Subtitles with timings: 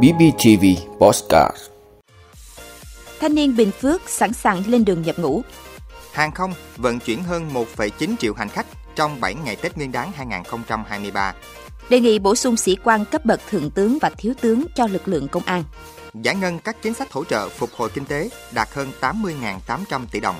[0.00, 0.64] BBTV
[0.98, 1.56] Postcard
[3.20, 5.42] Thanh niên Bình Phước sẵn sàng lên đường nhập ngũ.
[6.12, 10.12] Hàng không vận chuyển hơn 1,9 triệu hành khách trong 7 ngày Tết Nguyên đán
[10.12, 11.34] 2023.
[11.88, 15.08] Đề nghị bổ sung sĩ quan cấp bậc thượng tướng và thiếu tướng cho lực
[15.08, 15.64] lượng công an.
[16.14, 20.20] Giải ngân các chính sách hỗ trợ phục hồi kinh tế đạt hơn 80.800 tỷ
[20.20, 20.36] đồng.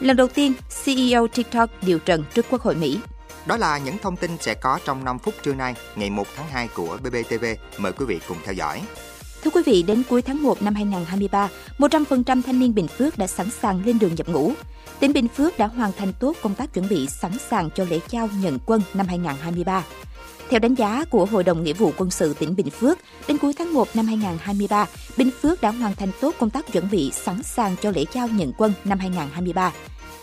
[0.00, 0.52] Lần đầu tiên,
[0.84, 2.98] CEO TikTok điều trần trước Quốc hội Mỹ.
[3.46, 6.48] Đó là những thông tin sẽ có trong 5 phút trưa nay, ngày 1 tháng
[6.48, 7.44] 2 của BBTV.
[7.78, 8.82] Mời quý vị cùng theo dõi.
[9.44, 11.48] Thưa quý vị, đến cuối tháng 1 năm 2023,
[11.78, 14.52] 100% thanh niên Bình Phước đã sẵn sàng lên đường nhập ngũ.
[15.00, 18.00] Tỉnh Bình Phước đã hoàn thành tốt công tác chuẩn bị sẵn sàng cho lễ
[18.08, 19.84] trao nhận quân năm 2023.
[20.50, 22.98] Theo đánh giá của Hội đồng Nghĩa vụ Quân sự tỉnh Bình Phước,
[23.28, 24.86] đến cuối tháng 1 năm 2023,
[25.16, 28.28] Bình Phước đã hoàn thành tốt công tác chuẩn bị sẵn sàng cho lễ trao
[28.28, 29.72] nhận quân năm 2023.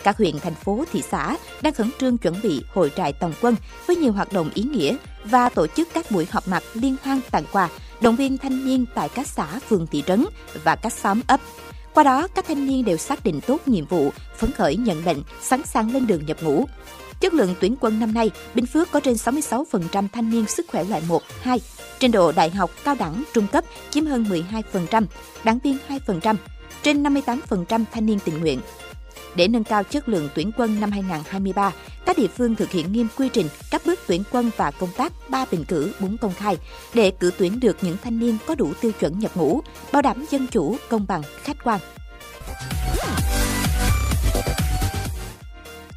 [0.04, 3.56] Các huyện, thành phố, thị xã đang khẩn trương chuẩn bị hội trại tổng quân
[3.88, 7.20] với nhiều hoạt động ý nghĩa và tổ chức các buổi họp mặt liên hoan
[7.32, 7.70] tặng quà,
[8.02, 10.26] động viên thanh niên tại các xã, phường, thị trấn
[10.64, 11.40] và các xóm ấp.
[11.94, 15.18] Qua đó, các thanh niên đều xác định tốt nhiệm vụ, phấn khởi nhận lệnh,
[15.42, 16.66] sẵn sàng lên đường nhập ngũ.
[17.20, 20.84] Chất lượng tuyển quân năm nay, Bình Phước có trên 66% thanh niên sức khỏe
[20.84, 21.60] loại 1, 2,
[22.00, 24.26] trình độ đại học, cao đẳng, trung cấp chiếm hơn
[24.84, 25.06] 12%,
[25.44, 26.36] đảng viên 2%,
[26.84, 28.60] trên 58% thanh niên tình nguyện.
[29.36, 31.72] Để nâng cao chất lượng tuyển quân năm 2023,
[32.06, 35.14] các địa phương thực hiện nghiêm quy trình các bước tuyển quân và công tác
[35.30, 36.58] ba bình cử, bốn công khai
[36.94, 40.26] để cử tuyển được những thanh niên có đủ tiêu chuẩn nhập ngũ, bảo đảm
[40.30, 41.80] dân chủ, công bằng, khách quan.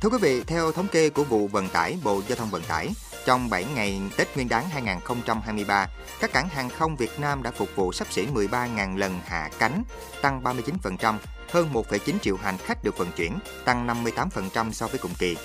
[0.01, 2.89] Thưa quý vị, theo thống kê của vụ vận tải Bộ Giao thông Vận tải,
[3.25, 5.89] trong 7 ngày Tết Nguyên đán 2023,
[6.21, 9.83] các cảng hàng không Việt Nam đã phục vụ sắp xỉ 13.000 lần hạ cánh,
[10.23, 11.15] tăng 39%,
[11.51, 15.37] hơn 1,9 triệu hành khách được vận chuyển, tăng 58% so với cùng kỳ.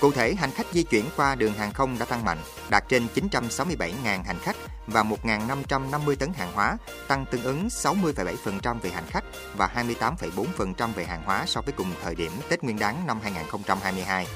[0.00, 2.38] Cụ thể, hành khách di chuyển qua đường hàng không đã tăng mạnh,
[2.70, 6.76] đạt trên 967.000 hành khách và 1.550 tấn hàng hóa,
[7.08, 9.24] tăng tương ứng 60,7% về hành khách
[9.56, 9.70] và
[10.00, 14.26] 28,4% về hàng hóa so với cùng thời điểm Tết Nguyên đán năm 2022.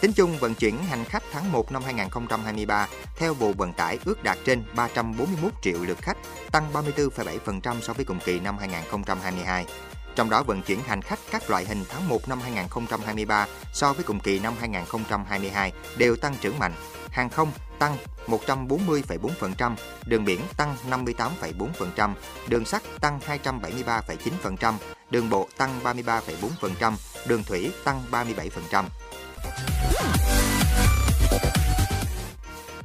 [0.00, 4.22] Tính chung vận chuyển hành khách tháng 1 năm 2023 theo Bộ Vận tải ước
[4.22, 6.16] đạt trên 341 triệu lượt khách,
[6.52, 9.66] tăng 34,7% so với cùng kỳ năm 2022.
[10.14, 14.04] Trong đó vận chuyển hành khách các loại hình tháng 1 năm 2023 so với
[14.04, 16.72] cùng kỳ năm 2022 đều tăng trưởng mạnh.
[17.10, 19.74] Hàng không tăng 140,4%,
[20.06, 22.14] đường biển tăng 58,4%,
[22.48, 24.74] đường sắt tăng 273,9%,
[25.10, 26.92] đường bộ tăng 33,4%,
[27.26, 28.84] đường thủy tăng 37%.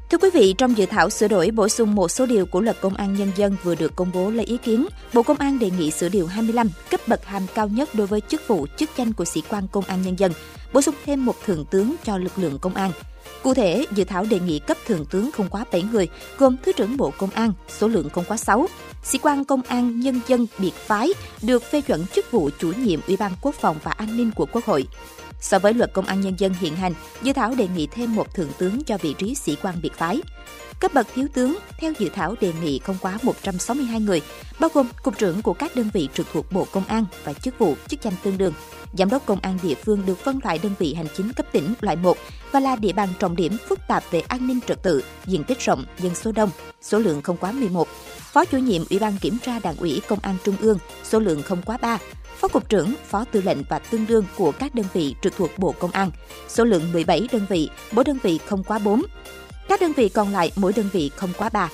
[0.09, 2.81] Thưa quý vị, trong dự thảo sửa đổi bổ sung một số điều của Luật
[2.81, 5.69] Công an Nhân dân vừa được công bố lấy ý kiến, Bộ Công an đề
[5.69, 9.13] nghị sửa điều 25 cấp bậc hàm cao nhất đối với chức vụ, chức danh
[9.13, 10.31] của sĩ quan công an nhân dân,
[10.73, 12.91] bổ sung thêm một thượng tướng cho lực lượng công an.
[13.43, 16.71] Cụ thể, dự thảo đề nghị cấp thượng tướng không quá 7 người, gồm Thứ
[16.71, 18.67] trưởng Bộ Công an, số lượng không quá 6.
[19.03, 22.99] Sĩ quan công an nhân dân biệt phái được phê chuẩn chức vụ chủ nhiệm
[23.07, 24.87] Ủy ban Quốc phòng và An ninh của Quốc hội.
[25.41, 28.33] So với luật công an nhân dân hiện hành, dự thảo đề nghị thêm một
[28.33, 30.21] thượng tướng cho vị trí sĩ quan biệt phái.
[30.79, 34.21] Cấp bậc thiếu tướng, theo dự thảo đề nghị không quá 162 người,
[34.59, 37.59] bao gồm cục trưởng của các đơn vị trực thuộc Bộ Công an và chức
[37.59, 38.53] vụ, chức danh tương đương.
[38.93, 41.73] Giám đốc công an địa phương được phân loại đơn vị hành chính cấp tỉnh
[41.81, 42.17] loại 1
[42.51, 45.59] và là địa bàn trọng điểm phức tạp về an ninh trật tự, diện tích
[45.59, 46.49] rộng, dân số đông,
[46.81, 47.87] số lượng không quá 11.
[48.17, 51.41] Phó chủ nhiệm Ủy ban kiểm tra Đảng ủy Công an Trung ương, số lượng
[51.41, 51.97] không quá 3,
[52.39, 55.49] Phó Cục trưởng, Phó Tư lệnh và tương đương của các đơn vị trực thuộc
[55.57, 56.11] Bộ Công an,
[56.47, 59.01] số lượng 17 đơn vị, mỗi đơn vị không quá 4.
[59.67, 61.69] Các đơn vị còn lại mỗi đơn vị không quá 3.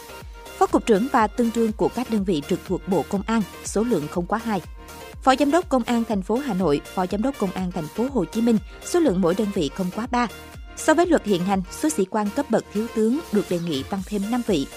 [0.58, 3.42] Phó Cục trưởng và tương đương của các đơn vị trực thuộc Bộ Công an,
[3.66, 4.62] số lượng không quá 2.
[5.24, 7.88] Phó Giám đốc Công an thành phố Hà Nội, Phó Giám đốc Công an thành
[7.88, 10.28] phố Hồ Chí Minh, số lượng mỗi đơn vị không quá 3.
[10.78, 13.84] So với luật hiện hành, số sĩ quan cấp bậc thiếu tướng được đề nghị
[13.84, 14.68] tăng thêm 5 vị.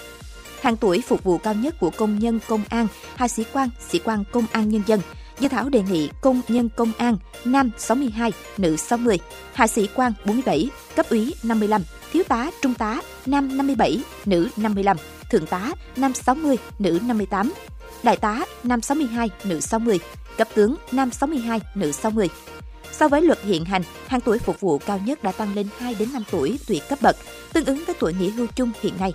[0.61, 3.99] Hàng tuổi phục vụ cao nhất của công nhân công an, hai sĩ quan, sĩ
[3.99, 5.01] quan công an nhân dân–
[5.39, 9.19] Dự thảo đề nghị công nhân công an nam 62, nữ 60,
[9.53, 11.83] hạ sĩ quan 47, cấp úy 55,
[12.13, 14.97] thiếu tá, trung tá nam 57, nữ 55,
[15.29, 17.53] thượng tá nam 60, nữ 58,
[18.03, 19.99] đại tá nam 62, nữ 60,
[20.37, 22.29] cấp tướng nam 62, nữ 60.
[22.91, 25.95] So với luật hiện hành, hàng tuổi phục vụ cao nhất đã tăng lên 2
[25.99, 27.15] đến 5 tuổi tùy cấp bậc,
[27.53, 29.13] tương ứng với tuổi nghỉ hưu chung hiện nay.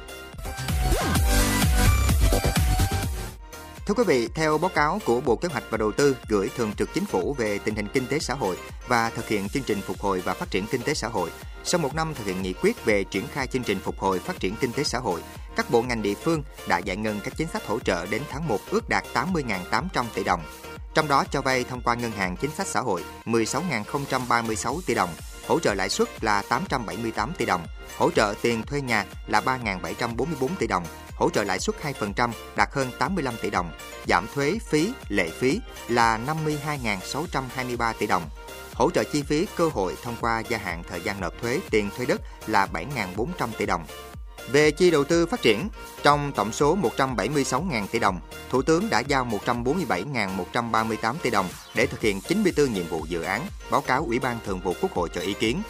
[3.87, 6.73] Thưa quý vị, theo báo cáo của Bộ Kế hoạch và Đầu tư gửi Thường
[6.73, 8.57] trực Chính phủ về tình hình kinh tế xã hội
[8.89, 11.31] và thực hiện chương trình phục hồi và phát triển kinh tế xã hội,
[11.65, 14.41] sau một năm thực hiện nghị quyết về triển khai chương trình phục hồi phát
[14.41, 15.21] triển kinh tế xã hội,
[15.57, 18.49] các bộ ngành địa phương đã giải ngân các chính sách hỗ trợ đến tháng
[18.49, 20.43] 1 ước đạt 80.800 tỷ đồng.
[20.95, 25.11] Trong đó cho vay thông qua ngân hàng chính sách xã hội 16.036 tỷ đồng,
[25.47, 27.67] hỗ trợ lãi suất là 878 tỷ đồng,
[27.99, 30.85] hỗ trợ tiền thuê nhà là 3.744 tỷ đồng,
[31.17, 33.71] hỗ trợ lãi suất 2% đạt hơn 85 tỷ đồng,
[34.07, 38.29] giảm thuế phí, lệ phí là 52.623 tỷ đồng,
[38.75, 41.91] hỗ trợ chi phí cơ hội thông qua gia hạn thời gian nộp thuế tiền
[41.97, 43.87] thuế đất là 7.400 tỷ đồng.
[44.51, 45.69] Về chi đầu tư phát triển,
[46.03, 48.21] trong tổng số 176.000 tỷ đồng,
[48.51, 53.47] Thủ tướng đã giao 147.138 tỷ đồng để thực hiện 94 nhiệm vụ dự án,
[53.71, 55.63] báo cáo Ủy ban Thường vụ Quốc hội cho ý kiến.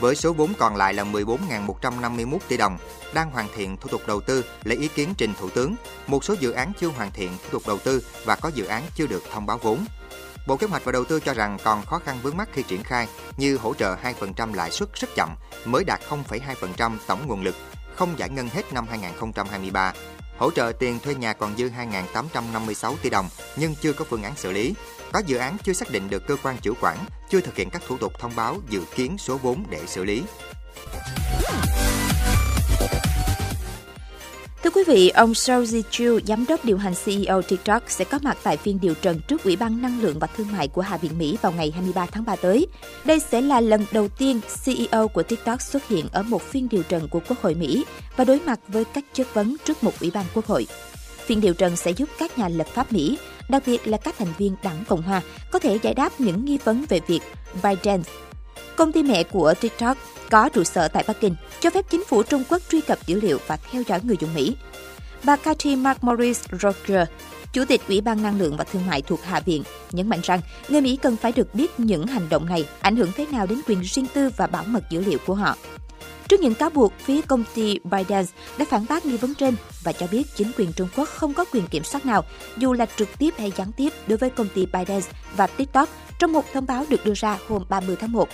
[0.00, 2.78] Với số vốn còn lại là 14.151 tỷ đồng,
[3.14, 5.74] đang hoàn thiện thủ tục đầu tư lấy ý kiến trình Thủ tướng.
[6.06, 8.82] Một số dự án chưa hoàn thiện thủ tục đầu tư và có dự án
[8.94, 9.84] chưa được thông báo vốn.
[10.46, 12.82] Bộ Kế hoạch và Đầu tư cho rằng còn khó khăn vướng mắt khi triển
[12.82, 15.28] khai như hỗ trợ 2% lãi suất rất chậm,
[15.64, 17.54] mới đạt 0,2% tổng nguồn lực,
[17.94, 19.92] không giải ngân hết năm 2023.
[20.40, 24.32] Hỗ trợ tiền thuê nhà còn dư 2.856 tỷ đồng nhưng chưa có phương án
[24.36, 24.74] xử lý.
[25.12, 26.96] Có dự án chưa xác định được cơ quan chủ quản,
[27.30, 30.22] chưa thực hiện các thủ tục thông báo dự kiến số vốn để xử lý.
[34.70, 38.38] Thưa quý vị, ông Shouji Chu, giám đốc điều hành CEO TikTok sẽ có mặt
[38.42, 41.18] tại phiên điều trần trước Ủy ban Năng lượng và Thương mại của Hạ viện
[41.18, 42.66] Mỹ vào ngày 23 tháng 3 tới.
[43.04, 46.82] Đây sẽ là lần đầu tiên CEO của TikTok xuất hiện ở một phiên điều
[46.82, 47.84] trần của Quốc hội Mỹ
[48.16, 50.66] và đối mặt với các chất vấn trước một Ủy ban Quốc hội.
[51.24, 53.18] Phiên điều trần sẽ giúp các nhà lập pháp Mỹ,
[53.48, 56.58] đặc biệt là các thành viên đảng Cộng hòa, có thể giải đáp những nghi
[56.64, 57.20] vấn về việc
[57.62, 58.02] Biden,
[58.76, 59.98] công ty mẹ của TikTok,
[60.30, 63.20] có trụ sở tại Bắc Kinh, cho phép chính phủ Trung Quốc truy cập dữ
[63.20, 64.56] liệu và theo dõi người dùng Mỹ.
[65.24, 67.08] Bà Cathy McMorris Roger,
[67.52, 69.62] Chủ tịch Ủy ban Năng lượng và Thương mại thuộc Hạ viện,
[69.92, 73.12] nhấn mạnh rằng người Mỹ cần phải được biết những hành động này ảnh hưởng
[73.16, 75.56] thế nào đến quyền riêng tư và bảo mật dữ liệu của họ.
[76.28, 78.26] Trước những cáo buộc, phía công ty Biden
[78.58, 81.44] đã phản bác nghi vấn trên và cho biết chính quyền Trung Quốc không có
[81.52, 82.24] quyền kiểm soát nào,
[82.56, 85.02] dù là trực tiếp hay gián tiếp đối với công ty Biden
[85.36, 85.88] và TikTok
[86.18, 88.28] trong một thông báo được đưa ra hôm 30 tháng 1.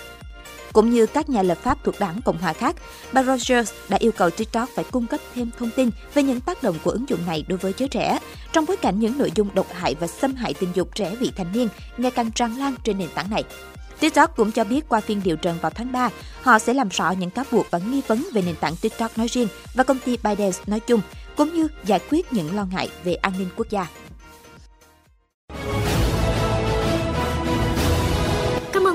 [0.76, 2.76] Cũng như các nhà lập pháp thuộc đảng Cộng hòa khác,
[3.12, 6.62] bà Rogers đã yêu cầu TikTok phải cung cấp thêm thông tin về những tác
[6.62, 8.19] động của ứng dụng này đối với giới trẻ,
[8.52, 11.32] trong bối cảnh những nội dung độc hại và xâm hại tình dục trẻ vị
[11.37, 13.44] thành niên ngày càng tràn lan trên nền tảng này.
[14.00, 16.11] TikTok cũng cho biết qua phiên điều trần vào tháng 3,
[16.43, 19.26] họ sẽ làm rõ những cáo buộc và nghi vấn về nền tảng TikTok nói
[19.26, 21.00] riêng và công ty ByteDance nói chung,
[21.37, 23.87] cũng như giải quyết những lo ngại về an ninh quốc gia.